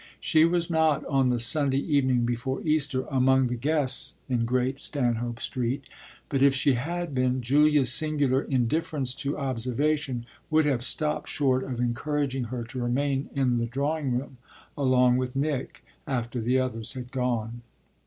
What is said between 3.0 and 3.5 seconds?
among